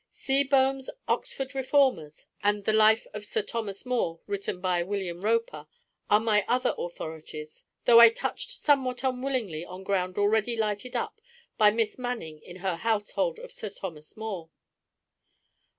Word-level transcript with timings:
Seebohm's 0.11 0.89
Oxford 1.07 1.53
Reformers 1.53 2.25
and 2.41 2.65
the 2.65 2.73
Life 2.73 3.05
of 3.13 3.23
Sir 3.23 3.43
Thomas 3.43 3.85
More, 3.85 4.19
written 4.25 4.59
by 4.59 4.81
William 4.81 5.21
Roper, 5.21 5.67
are 6.09 6.19
my 6.19 6.43
other 6.47 6.73
authorities, 6.75 7.65
though 7.85 7.99
I 7.99 8.09
touched 8.09 8.49
somewhat 8.53 9.03
unwillingly 9.03 9.63
on 9.63 9.83
ground 9.83 10.17
already 10.17 10.55
lighted 10.57 10.95
up 10.95 11.21
by 11.55 11.69
Miss 11.69 11.99
Manning 11.99 12.39
in 12.39 12.55
her 12.55 12.77
Household 12.77 13.37
of 13.37 13.51
Sir 13.51 13.69
Thomas 13.69 14.17
More. 14.17 14.49